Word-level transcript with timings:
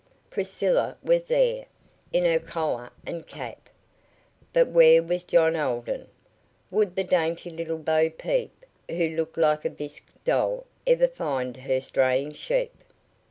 Priscilla 0.31 0.97
was 1.03 1.21
there, 1.27 1.65
in 2.11 2.25
her 2.25 2.39
collar 2.39 2.89
and 3.05 3.27
cap, 3.27 3.69
but 4.51 4.67
where 4.67 5.03
was 5.03 5.23
John 5.23 5.55
Alden? 5.55 6.07
Would 6.71 6.95
the 6.95 7.03
dainty 7.03 7.51
little 7.51 7.77
Bo 7.77 8.09
peep, 8.09 8.65
who 8.89 9.09
looked 9.09 9.37
like 9.37 9.63
a 9.63 9.69
bisque 9.69 10.11
doll, 10.25 10.65
ever 10.87 11.07
find 11.07 11.55
her 11.57 11.79
straying 11.79 12.33
sheep? 12.33 12.73